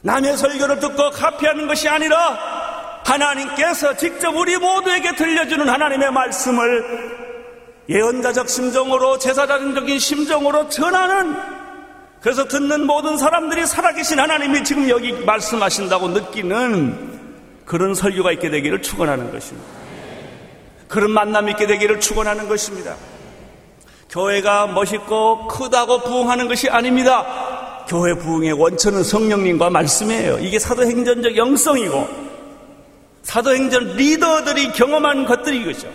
[0.00, 7.18] 남의 설교를 듣고 카피하는 것이 아니라 하나님께서 직접 우리 모두에게 들려주는 하나님의 말씀을
[7.90, 11.57] 예언가적 심정으로 제사장적인 심정으로 전하는
[12.20, 17.18] 그래서 듣는 모든 사람들이 살아계신 하나님이 지금 여기 말씀하신다고 느끼는
[17.64, 19.68] 그런 설교가 있게 되기를 축원하는 것입니다.
[20.88, 22.96] 그런 만남이 있게 되기를 축원하는 것입니다.
[24.10, 27.84] 교회가 멋있고 크다고 부흥하는 것이 아닙니다.
[27.86, 30.38] 교회 부흥의 원천은 성령님과 말씀이에요.
[30.38, 32.08] 이게 사도행전적 영성이고
[33.22, 35.88] 사도행전 리더들이 경험한 것들이겠죠.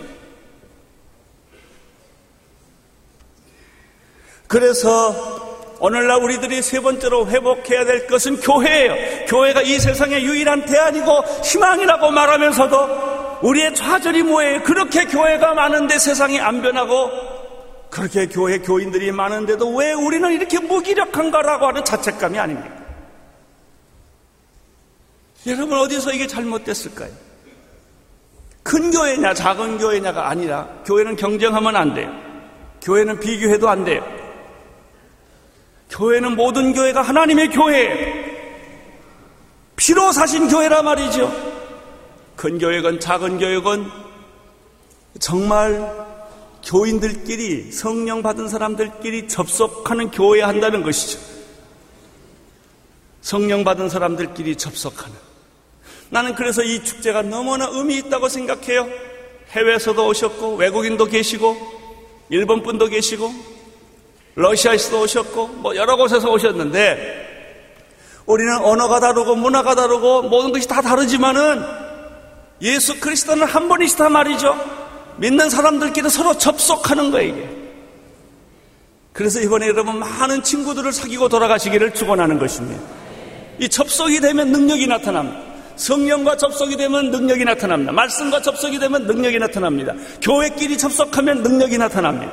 [4.46, 5.43] 그래서
[5.80, 9.26] 오늘날 우리들이 세 번째로 회복해야 될 것은 교회예요.
[9.26, 14.62] 교회가 이 세상의 유일한 대안이고 희망이라고 말하면서도 우리의 좌절이 뭐예요?
[14.62, 17.10] 그렇게 교회가 많은데 세상이 안 변하고
[17.90, 22.74] 그렇게 교회 교인들이 많은데도 왜 우리는 이렇게 무기력한가라고 하는 자책감이 아닙니까?
[25.46, 27.10] 여러분 어디서 이게 잘못됐을까요?
[28.62, 32.10] 큰 교회냐 작은 교회냐가 아니라 교회는 경쟁하면 안 돼요.
[32.82, 34.23] 교회는 비교해도 안 돼요.
[35.94, 38.24] 교회는 모든 교회가 하나님의 교회예요.
[39.76, 41.32] 피로 사신 교회라 말이죠.
[42.34, 43.90] 큰 교회건 작은 교회건
[45.20, 46.04] 정말
[46.64, 51.20] 교인들끼리 성령 받은 사람들끼리 접속하는 교회 한다는 것이죠.
[53.20, 55.14] 성령 받은 사람들끼리 접속하는.
[56.10, 58.88] 나는 그래서 이 축제가 너무나 의미 있다고 생각해요.
[59.50, 61.56] 해외에서도 오셨고 외국인도 계시고
[62.30, 63.32] 일본 분도 계시고
[64.34, 67.24] 러시아에서도 오셨고 뭐 여러 곳에서 오셨는데
[68.26, 71.62] 우리는 언어가 다르고 문화가 다르고 모든 것이 다 다르지만은
[72.62, 74.56] 예수 그리스도는 한 분이시다 말이죠.
[75.18, 77.48] 믿는 사람들끼리 서로 접속하는 거예요, 이게.
[79.12, 82.82] 그래서 이번에 여러분 많은 친구들을 사귀고 돌아가시기를 축원하는 것입니다.
[83.60, 85.40] 이 접속이 되면 능력이 나타납니다.
[85.76, 87.92] 성령과 접속이 되면 능력이 나타납니다.
[87.92, 89.94] 말씀과 접속이 되면 능력이 나타납니다.
[90.22, 92.32] 교회끼리 접속하면 능력이 나타납니다.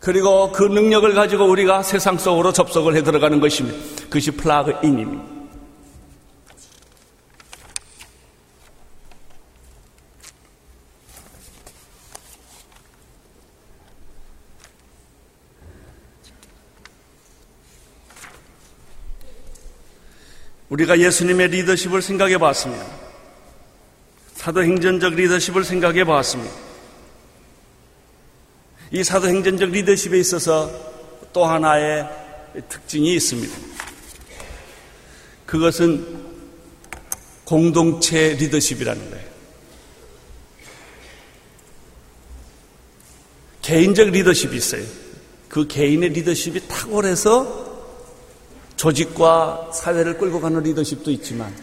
[0.00, 3.78] 그리고 그 능력을 가지고 우리가 세상 속으로 접속을 해 들어가는 것입니다.
[4.04, 5.38] 그것이 플라그인입니다.
[20.68, 22.86] 우리가 예수님의 리더십을 생각해 봤습니다.
[24.34, 26.67] 사도행전적 리더십을 생각해 봤습니다.
[28.90, 30.70] 이 사도행전적 리더십에 있어서
[31.32, 32.08] 또 하나의
[32.68, 33.54] 특징이 있습니다.
[35.44, 36.26] 그것은
[37.44, 39.28] 공동체 리더십이라는 거예요.
[43.62, 44.84] 개인적 리더십이 있어요.
[45.48, 47.68] 그 개인의 리더십이 탁월해서
[48.76, 51.54] 조직과 사회를 끌고 가는 리더십도 있지만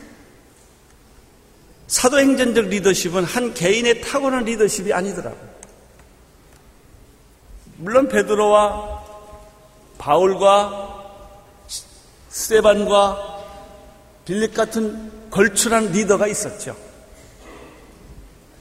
[1.88, 5.55] 사도행전적 리더십은 한 개인의 타고난 리더십이 아니더라고요.
[7.78, 9.04] 물론 베드로와
[9.98, 11.04] 바울과
[12.30, 13.44] 스테반과
[14.26, 16.76] 빌립 같은 걸출한 리더가 있었죠.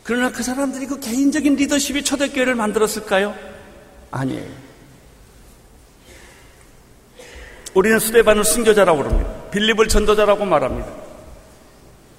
[0.03, 3.35] 그러나 그 사람들이 그 개인적인 리더십이 초대교회를 만들었을까요?
[4.11, 4.65] 아니에요.
[7.73, 9.51] 우리는 스테반을 순교자라고 그럽니다.
[9.51, 10.89] 빌립을 전도자라고 말합니다.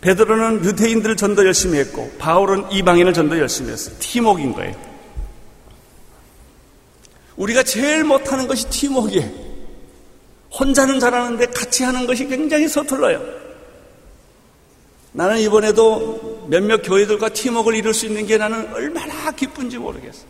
[0.02, 3.96] 베드로는 유대인들을 전도 열심히 했고 바울은 이방인을 전도 열심히 했어요.
[4.00, 4.95] 팀웍인 거예요.
[7.38, 9.46] 우리가 제일 못하는 것이 팀웍이에요.
[10.58, 13.22] 혼자는 잘하는데 같이 하는 것이 굉장히 서툴러요.
[15.12, 20.26] 나는 이번에도 몇몇 교회들과 팀웍을 이룰 수 있는 게 나는 얼마나 기쁜지 모르겠어요.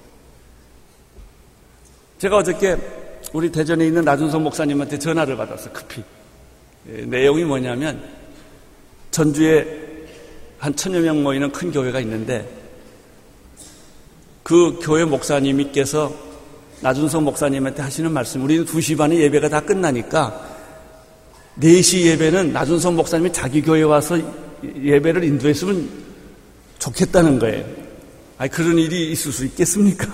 [2.20, 2.78] 제가 어저께
[3.34, 6.04] 우리 대전에 있는 나준성 목사님한테 전화를 받았어, 급히.
[6.90, 8.02] 예, 내용이 뭐냐면,
[9.12, 9.66] 전주에
[10.60, 12.48] 한 천여 명 모이는 큰 교회가 있는데,
[14.44, 16.25] 그 교회 목사님께서
[16.86, 20.40] 나준성 목사님한테 하시는 말씀, 우리는 2시 반에 예배가 다 끝나니까,
[21.60, 24.20] 4시 예배는 나준성 목사님이 자기 교회 와서
[24.64, 25.90] 예배를 인도했으면
[26.78, 27.66] 좋겠다는 거예요.
[28.38, 30.08] 아니, 그런 일이 있을 수 있겠습니까?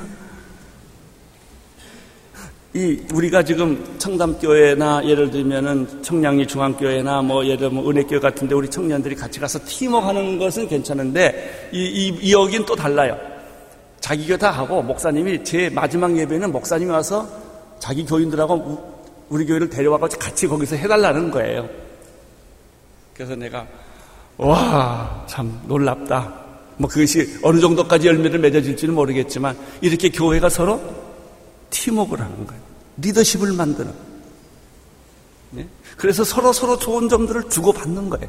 [2.73, 9.15] 이 우리가 지금 청담교회나 예를 들면은 청량리 중앙교회나 뭐 예를 들면 은혜교회 같은데 우리 청년들이
[9.15, 13.30] 같이 가서 팀워크 하는 것은 괜찮은데 이, 이, 이 여긴 또 달라요.
[14.01, 17.27] 자기 교다 하고 목사님이 제 마지막 예배는 목사님이 와서
[17.79, 18.91] 자기 교인들하고
[19.29, 21.69] 우리 교회를 데려와서 같이 거기서 해달라는 거예요.
[23.13, 23.65] 그래서 내가
[24.37, 26.33] 와, 참 놀랍다.
[26.77, 30.81] 뭐 그것이 어느 정도까지 열매를 맺어질지는 모르겠지만 이렇게 교회가 서로
[31.69, 32.61] 팀워크를 하는 거예요.
[32.97, 33.93] 리더십을 만드는.
[35.51, 35.67] 네?
[35.95, 38.27] 그래서 서로 서로 좋은 점들을 주고받는 거예요.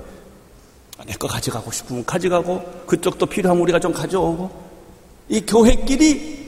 [0.99, 4.72] 아, 내거 가져가고 싶으면 가져가고 그쪽도 필요하면 우리가 좀 가져오고
[5.29, 6.43] 이 교회끼리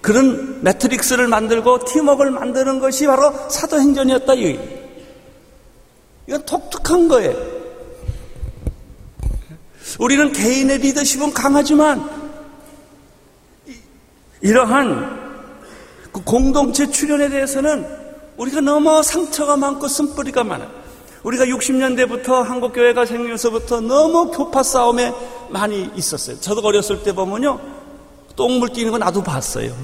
[0.00, 4.34] 그런 매트릭스를 만들고 팀워크를 만드는 것이 바로 사도행전이었다.
[6.26, 7.34] 이건 독특한 거예요.
[9.98, 12.08] 우리는 개인의 리더십은 강하지만
[14.40, 15.22] 이러한
[16.10, 17.86] 그 공동체 출연에 대해서는
[18.36, 20.70] 우리가 너무 상처가 많고 쓴뿌리가 많아요.
[21.22, 25.12] 우리가 60년대부터 한국교회가 생기면서부터 너무 교파 싸움에
[25.52, 26.40] 많이 있었어요.
[26.40, 27.60] 저도 어렸을 때 보면요.
[28.36, 29.74] 똥물 뛰는 거 나도 봤어요.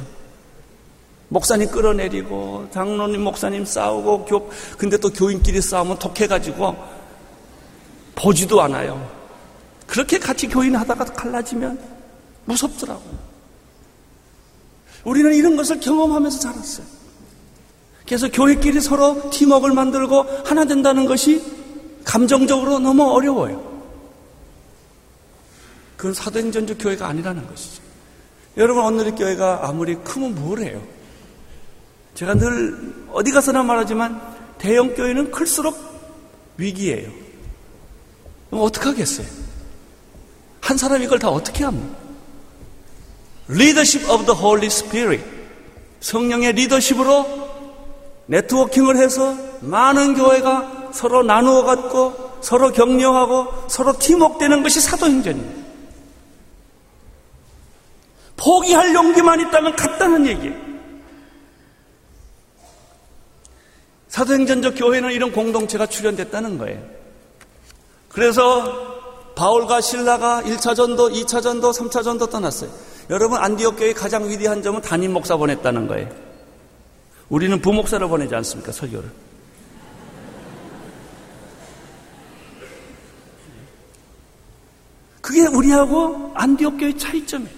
[1.29, 6.75] 목사님 끌어내리고, 장로님, 목사님 싸우고, 교, 근데 또 교인끼리 싸우면 독해가지고,
[8.15, 9.09] 보지도 않아요.
[9.87, 11.79] 그렇게 같이 교인하다가 갈라지면
[12.47, 13.29] 무섭더라고요.
[15.05, 16.87] 우리는 이런 것을 경험하면서 자랐어요.
[18.07, 21.43] 그래서 교회끼리 서로 팀워크를 만들고 하나 된다는 것이
[22.05, 23.78] 감정적으로 너무 어려워요.
[25.99, 27.83] 그건 사도행전적 교회가 아니라는 것이죠.
[28.57, 30.81] 여러분 오늘의 교회가 아무리 크면 뭘 해요?
[32.15, 34.21] 제가 늘 어디 가서나 말하지만
[34.59, 35.77] 대형 교회는 클수록
[36.57, 37.11] 위기예요.
[38.49, 39.27] 그럼 어떡하겠어요?
[40.61, 41.97] 한 사람이 이걸 다 어떻게 합니까?
[43.51, 45.25] Leadership of the Holy Spirit.
[46.01, 47.49] 성령의 리더십으로
[48.27, 55.68] 네트워킹을 해서 많은 교회가 서로 나누어 갖고 서로 격려하고 서로 팀웍되는 것이 사도행전입니다.
[58.39, 60.69] 포기할 용기만 있다면 같다는 얘기예요.
[64.09, 66.83] 사도행전적 교회는 이런 공동체가 출현됐다는 거예요.
[68.09, 72.71] 그래서 바울과 신라가 1차 전도, 2차 전도, 3차 전도 떠났어요.
[73.11, 76.09] 여러분 안디옥 교회 가장 위대한 점은 담임 목사 보냈다는 거예요.
[77.29, 78.73] 우리는 부목사를 보내지 않습니까?
[78.73, 79.11] 설교를.
[85.21, 87.58] 그게 우리하고 안디옥 교회 차이점이에요.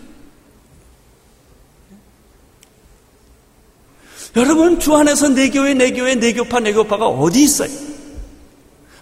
[4.36, 7.70] 여러분 주 안에서 내 교회, 내 교회, 내 교파, 내 교파가 어디 있어요?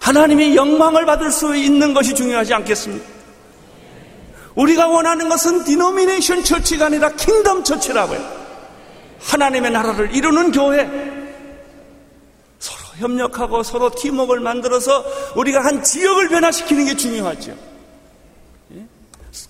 [0.01, 3.05] 하나님의 영광을 받을 수 있는 것이 중요하지 않겠습니까?
[4.55, 8.39] 우리가 원하는 것은 denomination church가 아니라 kingdom church라고요.
[9.21, 10.89] 하나님의 나라를 이루는 교회.
[12.59, 15.05] 서로 협력하고 서로 팀워크를 만들어서
[15.37, 17.55] 우리가 한 지역을 변화시키는 게 중요하죠.
[18.75, 18.87] 예?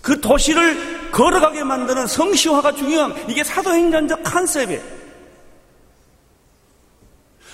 [0.03, 4.98] 그 도시를 걸어가게 만드는 성시화가 중요한 이게 사도행전적 컨셉이에요.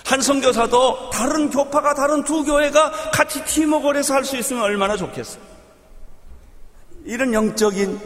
[0.05, 5.41] 한 선교사도 다른 교파가 다른 두 교회가 같이 팀워크를 해서 할 수 있으면 얼마나 좋겠어요.
[7.05, 7.99] 이런 영적인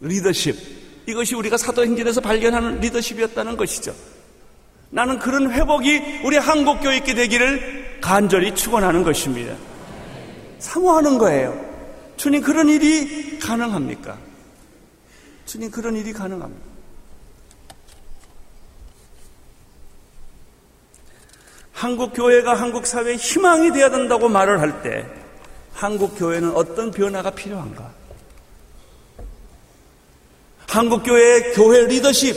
[0.00, 0.56] 리더십
[1.06, 3.94] 이것이 우리가 사도행전에서 발견하는 리더십이었다는 것이죠.
[4.90, 9.54] 나는 그런 회복이 우리 한국 교회 있게 되기를 간절히 축원하는 것입니다.
[10.58, 11.58] 사모하는 거예요.
[12.16, 14.18] 주님 그런 일이 가능합니까?
[15.46, 16.65] 주님 그런 일이 가능합니까?
[21.76, 25.06] 한국 교회가 한국 사회의 희망이 되어야 된다고 말을 할 때
[25.74, 27.92] 한국 교회는 어떤 변화가 필요한가?
[30.70, 32.34] 한국 교회의 교회 리더십,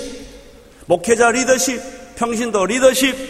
[0.87, 1.81] 목회자 리더십,
[2.17, 3.29] 평신도 리더십들은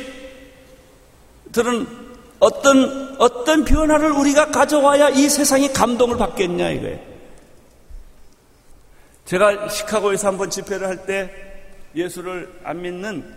[2.39, 6.99] 어떤 어떤 변화를 우리가 가져와야 이 세상이 감동을 받겠냐 이거예요.
[9.25, 11.29] 제가 시카고에서 한번 집회를 할 때
[11.95, 13.35] 예수를 안 믿는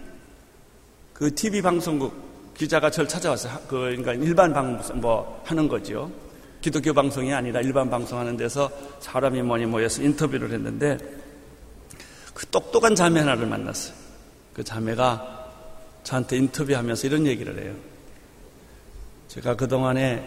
[1.13, 2.32] 그 TV 방송국
[2.63, 3.59] 기자가 저를 찾아왔어요.
[3.67, 6.09] 그, 그러니까 일반 방송, 뭐, 하는 거죠.
[6.61, 8.71] 기독교 방송이 아니라 일반 방송하는 데서
[9.01, 10.97] 사람이 뭐니 모여서 인터뷰를 했는데
[12.33, 13.97] 그 똑똑한 자매 하나를 만났어요.
[14.55, 15.51] 그 자매가
[16.05, 17.75] 저한테 인터뷰하면서 이런 얘기를 해요.
[19.27, 20.25] 제가 그동안에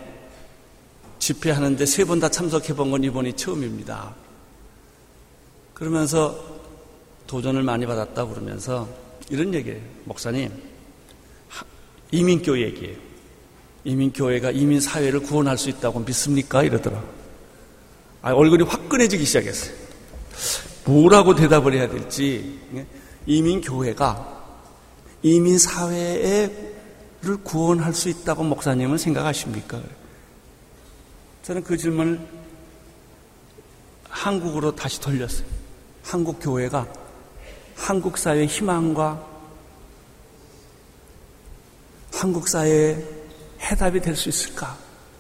[1.20, 4.14] 집회하는데 세 번 다 참석해 본 건 이번이 처음입니다.
[5.74, 6.38] 그러면서
[7.28, 8.90] 도전을 많이 받았다 그러면서
[9.30, 9.80] 이런 얘기예요.
[10.04, 10.52] 목사님,
[12.12, 12.98] 이민교 얘기예요.
[13.84, 16.64] 이민교회가 이민사회를 구원할 수 있다고 믿습니까?
[16.64, 17.02] 이러더라.
[18.22, 19.76] 아, 얼굴이 화끈해지기 시작했어요.
[20.86, 22.60] 뭐라고 대답을 해야 될지.
[22.76, 22.86] 예?
[23.28, 24.34] 이민교회가
[25.22, 26.74] 이민사회를
[27.44, 29.82] 구원할 수 있다고 목사님은 생각하십니까?
[31.44, 32.20] 저는 그 질문을
[34.10, 35.46] 한국으로 다시 돌렸어요.
[36.04, 36.88] 한국 교회가
[37.76, 39.35] 한국 사회의 희망과
[42.16, 43.04] 한국 사회의
[43.60, 44.78] 해답이 될 수 있을까?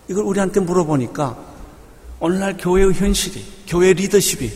[0.07, 1.37] 이걸 우리한테 물어보니까
[2.21, 4.49] 오늘날 교회의 현실이, 교회 리더십이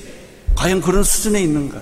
[0.56, 1.82] 과연 그런 수준에 있는가?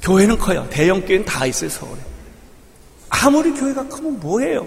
[0.00, 0.66] 교회는 커요.
[0.70, 2.00] 대형 교회는 다 있어요, 서울에.
[3.10, 4.66] 아무리 교회가 크면 뭐해요?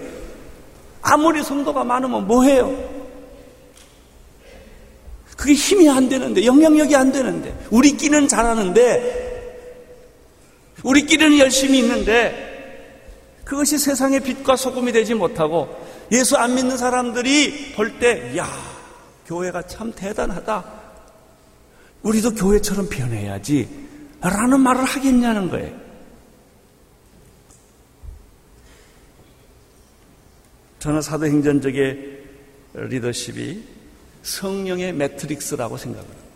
[1.02, 2.98] 아무리 성도가 많으면 뭐해요?
[5.36, 9.28] 그게 힘이 안 되는데, 영향력이 안 되는데, 우리끼리는 잘하는데,
[10.82, 12.47] 우리끼리는 열심히 있는데,
[13.48, 15.74] 그것이 세상의 빛과 소금이 되지 못하고,
[16.12, 18.46] 예수 안 믿는 사람들이 볼 때, 야,
[19.24, 20.64] 교회가 참 대단하다.
[22.02, 23.66] 우리도 교회처럼 변해야지.
[24.20, 25.74] 라는 말을 하겠냐는 거예요.
[30.80, 32.24] 저는 사도행전적의
[32.74, 33.64] 리더십이
[34.24, 36.27] 성령의 매트릭스라고 생각합니다.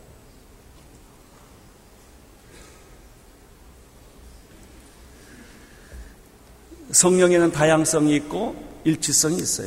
[7.03, 9.67] 성령에는 다양성이 있고 일치성이 있어요.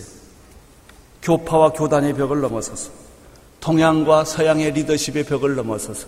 [1.22, 2.92] 교파와 교단의 벽을 넘어서서
[3.60, 6.08] 동양과 서양의 리더십의 벽을 넘어서서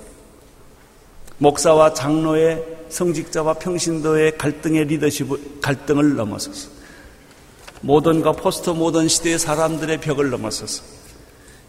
[1.39, 6.69] 목사와 장로의 성직자와 평신도의 갈등의 리더십 갈등을 넘어서서
[7.81, 10.81] 모던과 포스트 모던 시대의 사람들의 벽을 넘어서서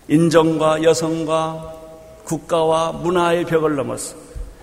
[0.07, 1.75] 인정과 여성과
[2.25, 4.15] 국가와 문화의 벽을 넘어서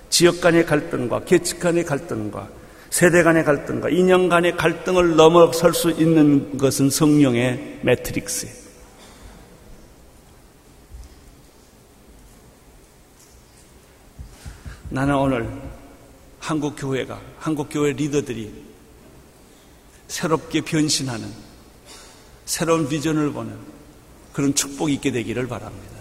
[0.09, 2.47] 지역 간의 갈등과 계층 간의 갈등과
[2.95, 8.55] 세대 간의 갈등과 인연 간의 갈등을 넘어설 수 있는 것은 성령의 매트릭스예요.
[14.91, 15.61] 나는 오늘
[16.39, 18.63] 한국 교회가 한국 교회 리더들이
[20.07, 21.29] 새롭게 변신하는
[22.45, 23.57] 새로운 비전을 보는
[24.31, 25.97] 그런 축복이 있게 되기를 바랍니다.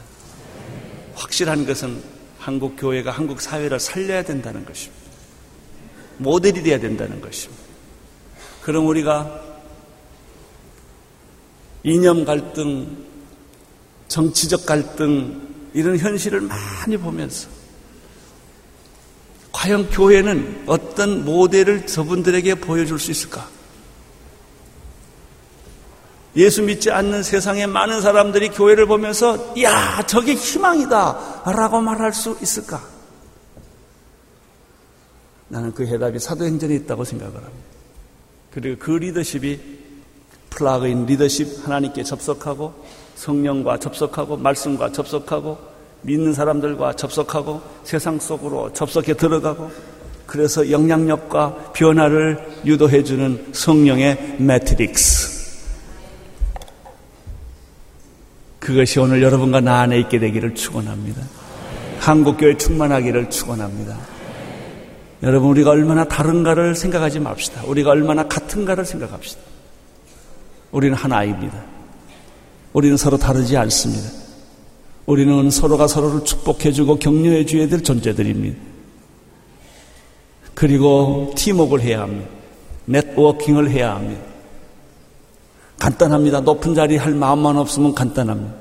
[1.17, 2.01] 확실한 것은
[2.39, 5.04] 한국 교회가 한국 사회를 살려야 된다는 것입니다.
[6.19, 7.63] 모델이 되어야 된다는 것입니다.
[8.63, 9.41] 그럼 우리가
[11.83, 13.05] 이념 갈등,
[14.09, 17.49] 정치적 갈등, 이런 현실을 많이 보면서
[19.53, 23.49] 과연 교회는 어떤 모델을 저분들에게 보여줄 수 있을까?
[26.37, 31.43] 예수 믿지 않는 세상의 많은 사람들이 교회를 보면서, 야, 저게 희망이다!
[31.47, 32.94] 라고 말할 수 있을까?
[35.49, 37.65] 나는 그 해답이 사도행전에 있다고 생각을 합니다.
[38.51, 39.61] 그리고 그 리더십이
[40.51, 42.73] 플라그인 리더십 하나님께 접속하고
[43.17, 45.59] 성령과 접속하고 말씀과 접속하고
[46.03, 49.71] 믿는 사람들과 접속하고 세상 속으로 접속해 들어가고
[50.27, 55.35] 그래서 영향력과 변화를 유도해 주는 성령의 매트릭스.
[58.59, 61.23] 그것이 오늘 여러분과 나 안에 있게 되기를 축원합니다.
[61.99, 64.14] 한국 교회 충만하기를 축원합니다.
[65.25, 67.63] 여러분 우리가 얼마나 다른가를 생각하지 맙시다.
[67.65, 69.41] 우리가 얼마나 같은가를 생각합시다.
[70.71, 71.63] 우리는 하나입니다.
[72.75, 74.09] 우리는 서로 다르지 않습니다.
[75.07, 78.59] 우리는 서로가 서로를 축복해주고 격려해줘야 될 존재들입니다.
[80.55, 82.29] 그리고 팀웍을 해야 합니다.
[82.85, 84.23] 네트워킹을 해야 합니다.
[85.79, 86.41] 간단합니다.
[86.41, 88.55] 높은 자리 할 마음만 없으면 간단합니다.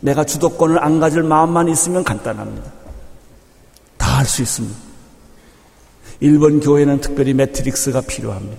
[0.00, 2.70] 내가 주도권을 안 가질 마음만 있으면 간단합니다.
[3.96, 4.91] 다 할 수 있습니다.
[6.22, 8.56] 일본 교회는 특별히 매트릭스가 필요합니다.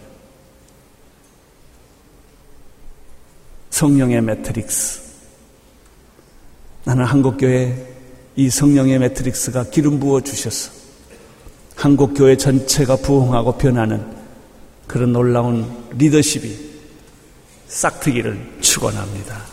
[3.70, 5.02] 성령의 매트릭스.
[6.84, 7.88] 나는 한국교회
[8.36, 10.74] 이 성령의 매트릭스가 기름 부어 주셔서
[11.78, 14.14] 한국교회 전체가 부흥하고 변하는
[14.86, 15.66] 그런 놀라운
[15.98, 16.74] 리더십이
[17.70, 19.53] 싹트기를 축원합니다.